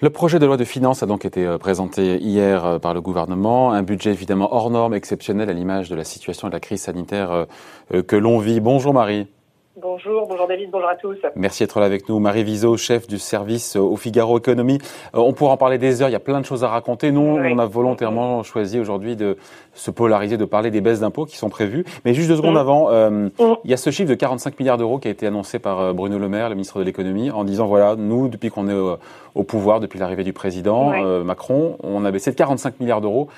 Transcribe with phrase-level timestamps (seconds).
[0.00, 3.02] Le projet de loi de finances a donc été euh, présenté hier euh, par le
[3.02, 3.72] gouvernement.
[3.72, 6.82] Un budget évidemment hors norme, exceptionnel à l'image de la situation et de la crise
[6.82, 7.46] sanitaire
[7.92, 8.60] euh, que l'on vit.
[8.60, 9.26] Bonjour Marie.
[9.80, 11.16] Bonjour, bonjour David, bonjour à tous.
[11.36, 12.18] Merci d'être là avec nous.
[12.18, 14.78] Marie Viseau, chef du service au Figaro Économie.
[15.14, 17.12] Euh, on pourra en parler des heures, il y a plein de choses à raconter.
[17.12, 19.36] Nous, on a volontairement choisi aujourd'hui de
[19.74, 21.84] se polariser, de parler des baisses d'impôts qui sont prévues.
[22.04, 22.58] Mais juste deux secondes mm.
[22.58, 23.30] avant, euh, mm.
[23.62, 25.92] il y a ce chiffre de 45 milliards d'euros qui a été annoncé par euh,
[25.92, 28.98] Bruno Le Maire, le ministre de l'économie, en disant voilà, nous, depuis qu'on est
[29.34, 30.90] au, pouvoir, depuis l'arrivée du président
[31.22, 33.28] Macron, on a baissé de 45 milliards d'euros.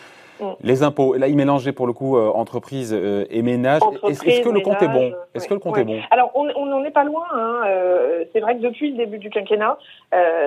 [0.41, 0.53] Mm.
[0.62, 3.83] Les impôts, là, il mélangeait pour le coup euh, entreprises euh, et ménages.
[4.09, 6.85] Est-ce que le compte est bon Est-ce que le compte est bon Alors, on n'en
[6.85, 7.25] est pas loin.
[7.33, 7.62] Hein.
[7.67, 9.79] Euh, c'est vrai que depuis le début du quinquennat,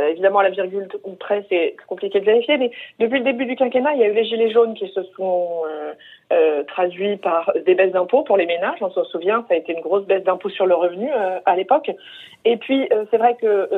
[0.09, 0.87] évidemment, à la virgule
[1.19, 4.13] près, c'est compliqué de vérifier, mais depuis le début du quinquennat, il y a eu
[4.13, 5.63] les gilets jaunes qui se sont
[6.67, 8.79] traduits par des baisses d'impôts pour les ménages.
[8.81, 11.09] On se souvient, ça a été une grosse baisse d'impôts sur le revenu
[11.45, 11.91] à l'époque.
[12.45, 13.69] Et puis, c'est vrai que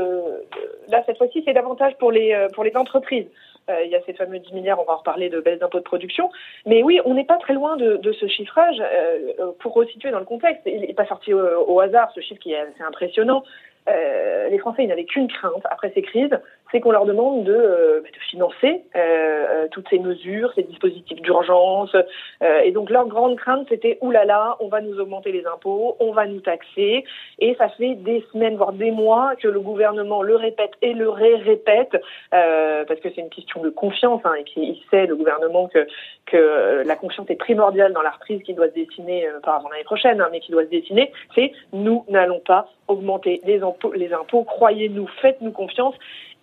[0.89, 3.27] là, cette fois-ci, c'est davantage pour les pour les entreprises.
[3.69, 5.79] Euh, il y a ces fameux 10 milliards, on va en reparler de baisse d'impôts
[5.79, 6.29] de production.
[6.65, 8.77] Mais oui, on n'est pas très loin de, ce chiffrage.
[8.81, 12.53] Euh, pour resituer dans le contexte, il n'est pas sorti au, hasard, ce chiffre qui
[12.53, 13.43] est assez impressionnant.
[13.87, 16.39] Euh, les Français, ils n'avaient qu'une crainte après ces crises,
[16.71, 21.21] c'est qu'on leur demande de, euh, de financer euh, euh, toutes ces mesures, ces dispositifs
[21.21, 21.95] d'urgence.
[22.41, 26.25] et donc leur grande crainte, c'était oulala, on va nous augmenter les impôts, on va
[26.25, 27.05] nous taxer.
[27.39, 31.09] Et ça fait des semaines, voire des mois, que le gouvernement le répète et le
[31.09, 31.95] ré-répète,
[32.31, 35.87] parce que c'est une question de confiance, hein, et qu'il sait, le gouvernement, que,
[36.25, 39.83] que la confiance est primordiale dans la reprise qui doit se dessiner, pas avant l'année
[39.83, 44.13] prochaine, hein, mais qui doit se dessiner, c'est nous n'allons pas augmenter les impôts, les
[44.13, 45.95] impôts croyez-nous, faites-nous confiance.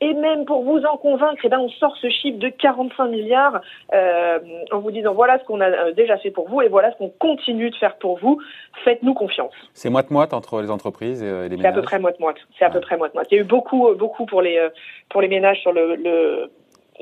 [0.03, 3.61] Et même pour vous en convaincre, eh ben, on sort ce chiffre de 45 milliards
[3.95, 4.41] euh,
[4.73, 6.99] en vous disant voilà ce qu'on a euh, déjà fait pour vous et voilà ce
[6.99, 8.41] qu'on continue de faire pour vous.
[8.83, 9.53] Faites-nous confiance.
[9.75, 12.37] C'est moite-moite entre les entreprises et euh, les ménages C'est à peu près moite-moite.
[12.59, 13.29] C'est à peu près moite-moite.
[13.31, 14.69] Il y a eu beaucoup, beaucoup pour les,
[15.09, 16.51] pour les ménages sur le, le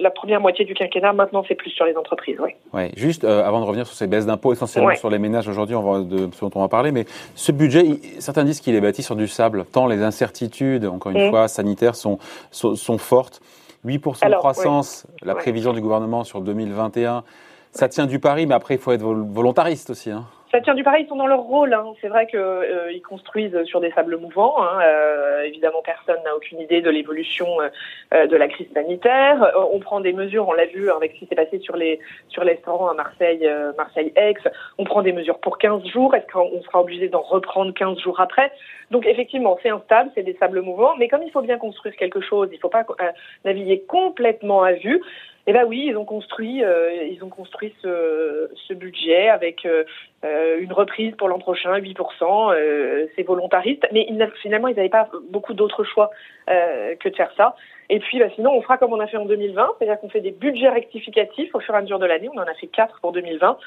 [0.00, 1.12] la première moitié du quinquennat.
[1.12, 2.38] Maintenant, c'est plus sur les entreprises.
[2.40, 2.50] Oui.
[2.72, 2.90] Ouais.
[2.96, 5.82] Juste euh, avant de revenir sur ces baisses d'impôts, essentiellement sur les ménages aujourd'hui, on
[5.82, 7.84] va de ce dont on va parler, mais ce budget,
[8.18, 11.30] certains disent qu'il est bâti sur du sable, tant les incertitudes, encore une mm.
[11.30, 12.18] fois, sanitaires, sont,
[12.50, 13.40] sont, fortes.
[13.86, 17.24] 8% de croissance, la prévision du gouvernement sur 2021,
[17.72, 20.10] ça tient du pari, mais après, il faut être volontariste aussi.
[20.10, 20.26] Hein.
[20.50, 21.72] Ça tient du pareil, ils sont dans leur rôle.
[21.72, 21.92] Hein.
[22.00, 24.60] C'est vrai qu'ils euh, construisent sur des sables mouvants.
[24.60, 24.80] Hein.
[24.82, 27.46] Euh, évidemment, personne n'a aucune idée de l'évolution
[28.12, 29.40] euh, de la crise sanitaire.
[29.42, 32.00] Euh, on prend des mesures, on l'a vu avec ce qui s'est passé sur les
[32.28, 34.34] sur les restaurants à Marseille, euh, Marseille-Aix.
[34.78, 36.14] On prend des mesures pour 15 jours.
[36.16, 38.50] Est-ce qu'on sera obligé d'en reprendre 15 jours après?
[38.90, 40.96] Donc effectivement, c'est instable, c'est des sables mouvants.
[40.98, 42.84] Mais comme il faut bien construire quelque chose, il ne faut pas
[43.44, 45.00] naviguer complètement à vue.
[45.50, 49.82] Eh ben oui, ils ont construit, euh, ils ont construit ce, budget avec euh,
[50.24, 52.54] euh une reprise pour l'an prochain, 8%.
[52.54, 54.06] Euh, c'est volontariste, mais
[54.42, 56.12] finalement, ils n'avaient pas beaucoup d'autres choix
[56.46, 57.56] que de faire ça.
[57.88, 60.20] Et puis, bah, sinon, on fera comme on a fait en 2020, c'est-à-dire qu'on fait
[60.20, 62.28] des budgets rectificatifs au fur et à mesure de l'année.
[62.32, 63.58] On en a fait quatre pour 2020.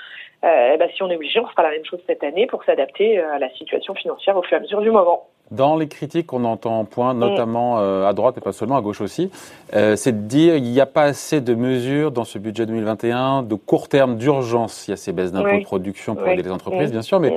[0.46, 3.20] Euh, bah, si on est obligé, on fera la même chose cette année pour s'adapter
[3.20, 5.28] à la situation financière au fur et à mesure du moment.
[5.52, 9.02] Dans les critiques qu'on entend point, notamment euh, à droite et pas seulement à gauche
[9.02, 9.30] aussi,
[9.76, 13.44] euh, c'est de dire il n'y a pas assez de mesures dans ce budget 2021
[13.44, 14.88] de court terme d'urgence.
[14.88, 17.36] Il y a ces baisses d'impôts de production pour aider les entreprises, bien sûr, mais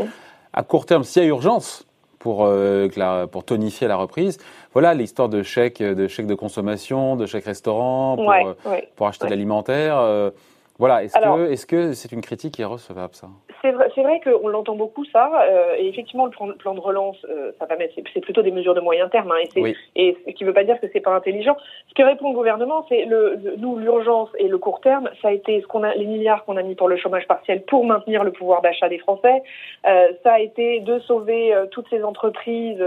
[0.52, 1.84] à court terme, s'il y a urgence
[2.18, 2.88] pour, euh,
[3.30, 4.38] pour tonifier la reprise,
[4.72, 10.32] voilà l'histoire de chèques, de chèques de consommation, de chèques restaurant, pour, pour acheter l'alimentaire.
[10.78, 13.28] Voilà, est-ce que c'est une critique qui est recevable ça?
[13.62, 17.52] C'est vrai, vrai qu'on l'entend beaucoup ça, euh, et effectivement le plan, de relance, euh,
[17.58, 20.44] ça va mettre, c'est plutôt des mesures de moyen terme, hein, et, et ce qui
[20.44, 21.56] ne veut pas dire que c'est pas intelligent.
[21.88, 25.32] Ce que répond le gouvernement, c'est le, nous l'urgence et le court terme, ça a
[25.32, 28.22] été ce qu'on a, les milliards qu'on a mis pour le chômage partiel pour maintenir
[28.22, 29.42] le pouvoir d'achat des Français,
[29.86, 32.82] euh, ça a été de sauver toutes ces entreprises,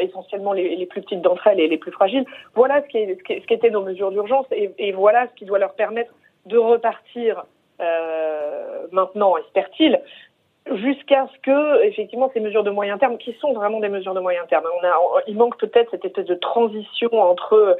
[0.00, 2.24] essentiellement les, les, plus petites d'entre elles et les plus fragiles.
[2.54, 5.58] Voilà ce qui, est, ce qui, nos mesures d'urgence, et, et voilà ce qui doit
[5.58, 6.12] leur permettre
[6.46, 7.44] de repartir
[7.80, 10.00] euh, maintenant, espère-t-il,
[10.72, 14.20] jusqu'à ce que effectivement ces mesures de moyen terme, qui sont vraiment des mesures de
[14.20, 14.64] moyen terme,
[15.26, 17.76] il manque peut-être cette espèce de transition entre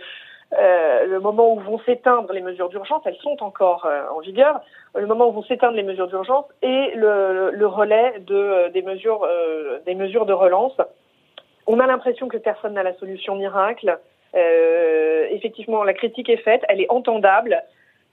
[0.58, 4.60] euh, le moment où vont s'éteindre les mesures d'urgence, elles sont encore euh, en vigueur,
[4.94, 9.26] le moment où vont s'éteindre les mesures d'urgence et le, relais de, des, mesures,
[9.86, 10.76] des mesures de relance.
[11.66, 13.98] On a l'impression que personne n'a la solution miracle.
[14.34, 17.62] Effectivement, la critique est faite, elle est entendable.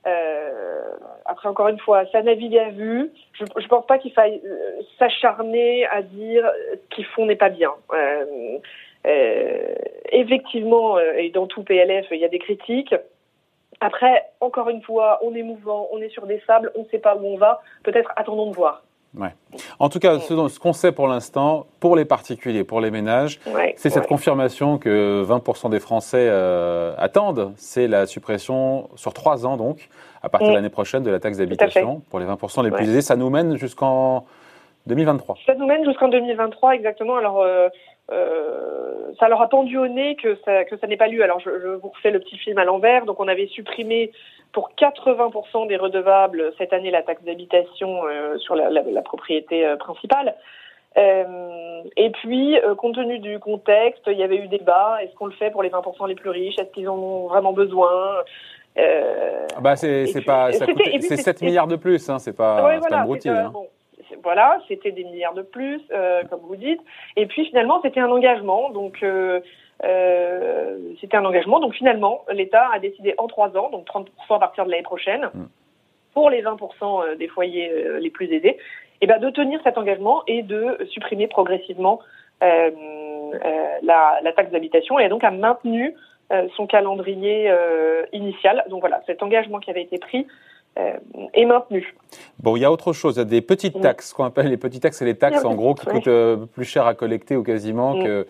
[0.07, 0.91] Euh,
[1.25, 3.11] après, encore une fois, ça navigue à vue.
[3.33, 7.49] Je ne pense pas qu'il faille euh, s'acharner à dire ce qu'ils font n'est pas
[7.49, 7.71] bien.
[7.93, 8.57] Euh,
[9.05, 9.75] euh,
[10.11, 12.95] effectivement, euh, et dans tout PLF, il y a des critiques.
[13.79, 16.99] Après, encore une fois, on est mouvant, on est sur des sables, on ne sait
[16.99, 17.61] pas où on va.
[17.83, 18.83] Peut-être attendons de voir.
[19.17, 19.33] Ouais.
[19.79, 23.41] En tout cas, ce, qu'on sait pour l'instant, pour les particuliers, pour les ménages,
[23.75, 27.53] c'est cette confirmation que 20% des Français euh, attendent.
[27.57, 29.89] C'est la suppression sur trois ans, donc,
[30.21, 33.01] à partir de l'année prochaine, de la taxe d'habitation pour les 20% les plus aisés.
[33.01, 34.25] Ça nous mène jusqu'en
[34.87, 35.35] 2023.
[35.45, 37.17] Ça nous mène jusqu'en 2023, exactement.
[37.17, 37.67] Alors, euh,
[39.19, 41.23] ça leur a pendu au nez que ça, que ça n'est pas lu.
[41.23, 43.05] Alors, je, je, vous refais le petit film à l'envers.
[43.05, 44.11] Donc, on avait supprimé
[44.51, 49.65] pour 80% des redevables cette année la taxe d'habitation euh, sur la, la, la propriété
[49.65, 50.35] euh, principale.
[50.97, 54.97] Euh, et puis, euh, compte tenu du contexte, il y avait eu débat.
[55.01, 56.59] Est-ce qu'on le fait pour les 20% les plus riches?
[56.59, 57.89] Est-ce qu'ils en ont vraiment besoin?
[58.77, 60.65] Euh, ah bah c'est pas ça
[61.01, 63.51] c'est 7 milliards de plus hein, c'est pas, ouais, voilà, hein.
[63.51, 63.67] bon,
[64.23, 66.81] voilà, c'était des milliards de plus, euh, comme vous dites.
[67.15, 68.69] Et puis finalement, c'était un engagement.
[68.69, 69.39] Donc euh,
[69.83, 71.59] euh, c'était un engagement.
[71.59, 75.29] Donc finalement, l'État a décidé en trois ans, donc 30% à partir de l'année prochaine,
[75.33, 75.45] mm.
[76.13, 78.57] pour les 20% des foyers les plus aidés,
[79.03, 81.99] et eh ben, de tenir cet engagement et de supprimer progressivement
[82.41, 84.99] la, la, taxe d'habitation.
[84.99, 85.95] Et donc a maintenu
[86.55, 87.51] son calendrier
[88.13, 88.63] initial.
[88.69, 90.27] Donc voilà, cet engagement qui avait été pris
[90.77, 90.93] euh,
[91.33, 91.95] est maintenu.
[92.39, 93.81] Bon, il y a autre chose, il y a des petites mm.
[93.81, 96.65] taxes, qu'on appelle les petites taxes, c'est les taxes en gros qui coûtent euh, plus
[96.65, 98.03] cher à collecter ou quasiment mm.
[98.03, 98.27] que,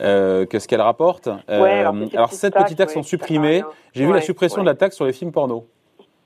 [0.00, 1.28] euh, que ce qu'elles rapportent.
[1.48, 3.62] alors, alors ces petites taxes sont supprimées.
[3.92, 5.66] J'ai vu la suppression de la taxe sur les films porno.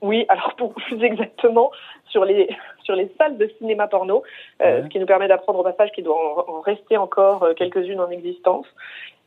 [0.01, 1.71] Oui, alors pour plus exactement,
[2.09, 2.49] sur les,
[2.83, 4.23] sur les salles de cinéma porno,
[4.59, 8.65] ce qui nous permet d'apprendre au passage qu'il doit en, rester encore quelques-unes en existence.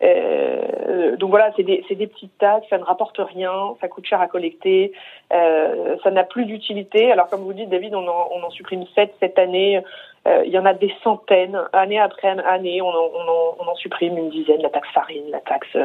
[0.03, 4.21] Euh, donc voilà, c'est des, des, petites taxes, ça ne rapporte rien, ça coûte cher
[4.21, 4.93] à collecter,
[5.33, 7.13] euh, ça n'a plus d'utilité.
[7.13, 9.83] Alors comme vous dites, David, on en, on en supprime sept cette année.
[10.27, 13.71] Euh, il y en a des centaines, année après année, on en, on en, on
[13.71, 14.63] en supprime une dizaine.
[14.63, 15.77] La taxe farine, la taxe,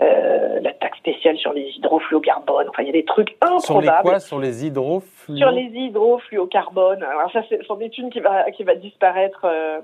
[0.00, 2.68] euh, la taxe spéciale sur les hydrofluocarbones.
[2.68, 3.62] Enfin, il y a des trucs improbables.
[3.62, 4.18] Sur les quoi?
[4.18, 5.36] Sur les hydrofluo...
[5.36, 7.05] Sur les hydrofluocarbones.
[7.10, 9.44] Alors ça, c'est est une qui va qui va disparaître.
[9.44, 9.80] Euh,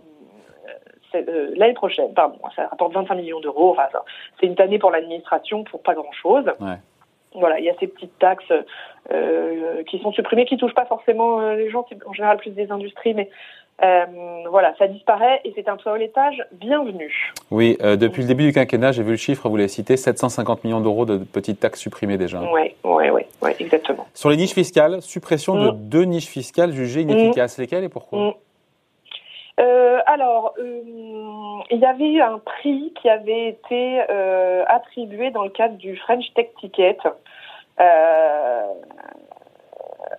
[1.15, 3.73] euh, l'année prochaine, pardon, ça rapporte 25 millions d'euros.
[3.73, 3.87] Enfin,
[4.41, 6.51] c'est une année pour l'administration pour pas grand-chose.
[7.35, 8.53] Voilà, il y a ces petites taxes
[9.11, 12.71] euh, qui sont supprimées, qui touchent pas forcément les gens, c'est en général plus des
[12.71, 13.31] industries, mais
[13.83, 14.05] euh,
[14.51, 17.33] voilà, ça disparaît et c'est un toilettage bienvenu.
[17.51, 20.65] Oui, euh, depuis le début du quinquennat, j'ai vu le chiffre, vous l'avez cité, 750
[20.65, 22.41] millions d'euros de petites taxes supprimées déjà.
[22.53, 24.07] Oui, oui, oui, ouais, exactement.
[24.15, 25.89] Sur les niches fiscales, suppression de mm.
[25.89, 27.59] deux niches fiscales jugées inefficaces.
[27.59, 27.63] Mm.
[27.63, 28.19] Lesquelles et pourquoi?
[28.19, 28.33] Mm.
[29.61, 35.45] Euh, alors, euh, il y avait eu un prix qui avait été euh, attribué dans
[35.45, 36.99] le cadre du French Tech Ticket.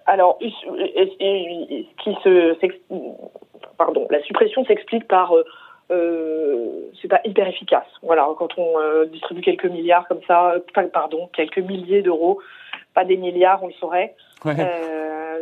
[0.08, 2.56] Euh, alors, qui se,
[3.78, 5.34] pardon, la suppression s'explique par
[5.90, 7.86] c'est pas hyper efficace.
[8.02, 10.56] Voilà, quand on distribue quelques milliards comme ça,
[10.92, 12.40] pardon, quelques milliers d'euros,
[12.94, 14.16] pas des milliards, on le saurait.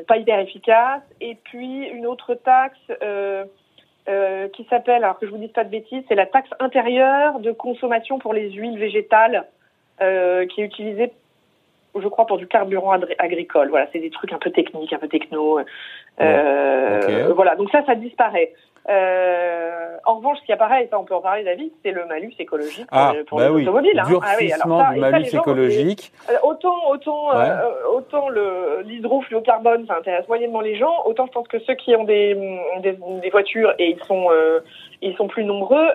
[0.07, 1.01] pas hyper efficace.
[1.21, 2.79] Et puis une autre taxe
[4.09, 7.39] euh, qui s'appelle, alors que je vous dise pas de bêtises, c'est la taxe intérieure
[7.39, 9.45] de consommation pour les huiles végétales,
[10.01, 11.11] euh, qui est utilisée,
[11.99, 13.69] je crois, pour du carburant agricole.
[13.69, 15.59] Voilà, c'est des trucs un peu techniques, un peu techno.
[16.19, 18.53] Euh, Voilà, donc ça, ça disparaît.
[18.89, 22.05] Euh, en revanche, ce qui apparaît, et ça on peut en parler David, c'est le
[22.07, 23.61] malus écologique pour, ah, pour bah les oui.
[23.61, 23.99] automobiles.
[23.99, 24.19] Hein.
[24.23, 26.11] Ah oui, alors ça, du malus ça, écologique.
[26.29, 27.61] Euh, autant, autant, euh,
[27.93, 28.27] autant
[29.87, 31.05] ça intéresse moyennement les gens.
[31.05, 32.35] Autant je pense que ceux qui ont des,
[32.81, 34.61] des, des voitures et ils sont euh,
[35.03, 35.89] ils sont plus nombreux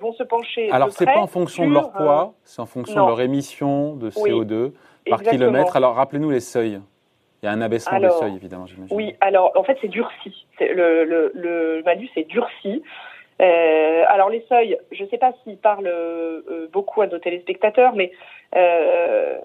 [0.00, 0.68] vont se pencher.
[0.72, 4.10] Alors c'est pas en fonction de leur poids, c'est en fonction de leur émission de
[4.10, 4.72] CO2
[5.10, 5.76] par kilomètre.
[5.76, 6.80] Alors rappelez-nous les seuils.
[7.42, 8.94] Il y a un abaissement de seuil, évidemment, j'imagine.
[8.94, 10.46] Oui, alors en fait, c'est durci.
[10.60, 12.82] Le, le, le, malus est durci.
[13.40, 17.94] Euh, alors les seuils, je ne sais pas s'ils parlent euh, beaucoup à nos téléspectateurs,
[17.94, 18.12] mais
[18.54, 19.38] euh,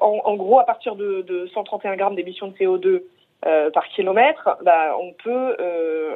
[0.00, 3.02] en, en, gros, à partir de, de 131 grammes d'émissions de CO2
[3.46, 5.56] euh, par kilomètre, bah, on peut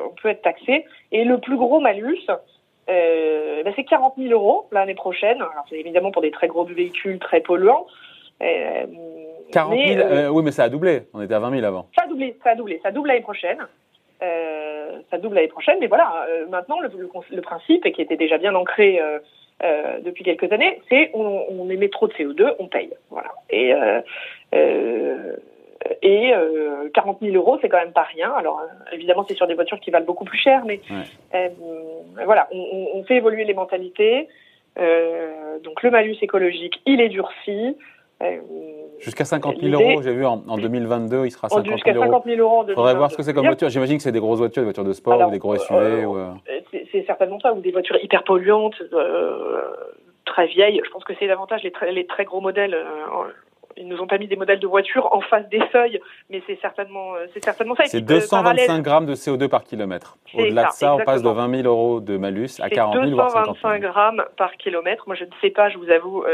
[0.07, 0.85] on peut être taxé.
[1.11, 2.35] Et le plus gros malus, bah,
[3.75, 5.39] c'est 40 000 euros l'année prochaine.
[5.39, 7.87] Alors c'est évidemment pour des très gros véhicules très polluants.
[8.41, 11.03] 40 000, euh, oui, mais ça a doublé.
[11.15, 11.89] On était à 20 000 avant.
[11.97, 12.81] Ça a doublé, ça a doublé.
[12.83, 13.59] Ça double l'année prochaine.
[14.23, 15.79] Euh, ça double l'année prochaine.
[15.81, 19.19] Mais voilà, euh, maintenant, le, le, le, principe, et qui était déjà bien ancré euh,
[19.63, 22.93] euh depuis quelques années, c'est on, on, émet trop de CO2, on paye.
[23.11, 23.31] Voilà.
[23.51, 23.73] Et,
[26.03, 26.33] et
[26.95, 28.33] 40 000 euros, c'est quand même pas rien.
[28.33, 31.53] Alors, évidemment, c'est sur des voitures qui valent beaucoup plus cher, mais ouais.
[32.25, 34.29] voilà, on, on, fait évoluer les mentalités.
[34.77, 37.77] donc, le malus écologique, il est durci.
[38.99, 41.77] Jusqu'à 50 000 euros, j'ai vu en, en, 2022, il sera 50 000 euros.
[41.77, 43.69] Jusqu'à 50 000 euros Il faudrait voir ce que c'est comme voiture.
[43.69, 45.79] J'imagine que c'est des grosses voitures, des voitures de sport Alors, ou des gros SUV.
[45.79, 46.33] Euh, ou, euh...
[46.91, 49.63] C'est certainement ça, ou des voitures hyper polluantes, euh,
[50.25, 50.81] très vieilles.
[50.85, 52.75] Je pense que c'est davantage les très, les très gros modèles.
[52.75, 53.31] Euh,
[53.77, 56.59] ils nous ont pas mis des modèles de voitures en face des seuils, mais c'est
[56.61, 57.85] certainement, c'est certainement ça.
[57.85, 60.17] C'est 225 grammes de CO2 par kilomètre.
[60.35, 63.29] Au-delà de ça, on passe de 20 000 euros de malus à 40 000 voire
[63.29, 65.05] 225 grammes par kilomètre.
[65.07, 66.25] Moi, je ne sais pas, je vous avoue.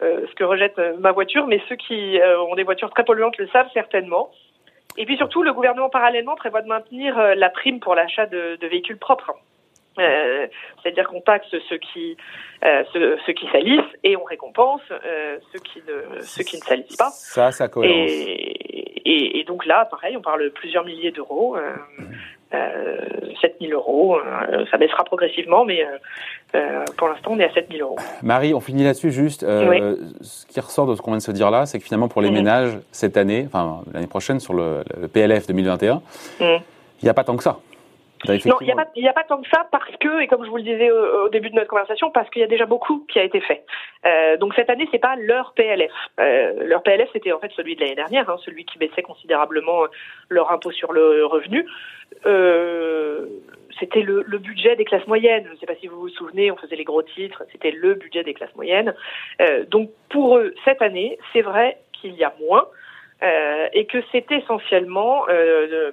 [0.00, 3.70] Ce que rejette ma voiture, mais ceux qui ont des voitures très polluantes le savent
[3.74, 4.30] certainement.
[4.96, 8.66] Et puis surtout, le gouvernement parallèlement prévoit de maintenir la prime pour l'achat de, de
[8.66, 9.34] véhicules propres.
[9.98, 10.46] Euh,
[10.82, 12.16] c'est-à-dire qu'on taxe ceux qui
[12.64, 16.62] euh, ceux, ceux, qui salissent et on récompense euh, ceux qui ne ceux qui ne
[16.62, 17.10] salissent pas.
[17.10, 18.10] Ça, ça cohérence.
[18.10, 21.56] Et, et, et, donc là, pareil, on parle de plusieurs milliers d'euros.
[22.52, 22.96] Euh, euh,
[23.40, 24.18] 7000 euros,
[24.70, 25.86] ça baissera progressivement, mais
[26.98, 27.96] pour l'instant on est à 7000 euros.
[28.22, 29.40] Marie, on finit là-dessus juste.
[29.42, 32.20] Ce qui ressort de ce qu'on vient de se dire là, c'est que finalement pour
[32.20, 32.34] les mhm.
[32.34, 36.02] ménages cette année, enfin l'année prochaine sur le, le PLF 2021, mhm.
[36.40, 37.60] il n'y a pas tant que ça.
[38.26, 40.44] Bah, non, il n'y a, pas, a pas tant que ça parce que, et comme
[40.44, 43.06] je vous le disais au, début de notre conversation, parce qu'il y a déjà beaucoup
[43.08, 43.64] qui a été fait.
[44.04, 45.92] Euh, donc cette année, c'est pas leur PLF.
[46.18, 49.84] Euh, leur PLF, c'était en fait celui de l'année dernière, hein, celui qui baissait considérablement
[50.28, 51.66] leur impôt sur le revenu.
[52.26, 53.26] Euh,
[53.78, 55.44] c'était le, le, budget des classes moyennes.
[55.46, 57.94] Je ne sais pas si vous vous souvenez, on faisait les gros titres, c'était le
[57.94, 58.94] budget des classes moyennes.
[59.40, 62.66] Euh, donc pour eux, cette année, c'est vrai qu'il y a moins
[63.22, 65.92] euh, et que c'est essentiellement euh,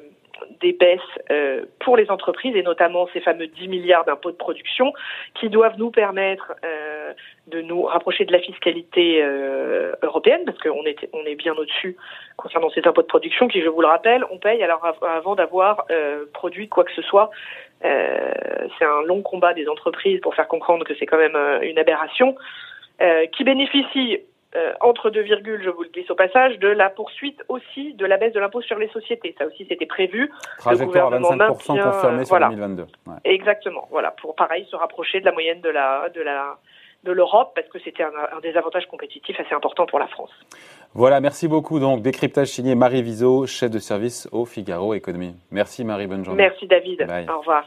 [0.60, 1.00] des baisses
[1.32, 4.94] euh, pour les entreprises et notamment ces fameux 10 milliards d'impôts de production
[5.36, 7.14] qui doivent nous permettre euh,
[7.48, 11.96] de nous rapprocher de la fiscalité euh, européenne parce qu'on est, on est bien au-dessus
[12.38, 15.86] concernant ces impôts de production qui, je vous le rappelle, on paye alors avant d'avoir
[16.34, 17.32] produit quoi que ce soit.
[17.82, 22.36] c'est un long combat des entreprises pour faire comprendre que c'est quand même une aberration
[23.32, 24.20] qui bénéficie
[24.56, 28.06] euh, entre deux virgules, je vous le glisse au passage, de la poursuite aussi de
[28.06, 29.36] la baisse de l'impôt sur les sociétés.
[29.38, 30.32] Ça aussi, c'était prévu.
[30.58, 32.86] Trajectoire à 25% confirmée sur 2022.
[33.26, 33.88] Exactement.
[33.92, 36.58] Voilà, pour pareil se rapprocher de la moyenne de la de la
[37.04, 40.32] de l'Europe parce que c'était un, un, des avantages compétitifs assez importants pour la France.
[40.94, 41.80] Voilà, merci beaucoup.
[41.80, 45.36] Donc, décryptage signé Marie Viseau, chef de service au Figaro Économie.
[45.52, 46.44] Merci Marie, bonne journée.
[46.44, 47.06] Merci David.
[47.30, 47.66] Au revoir.